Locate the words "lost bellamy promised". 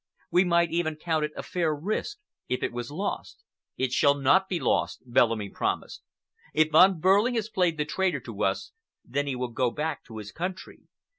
4.59-6.01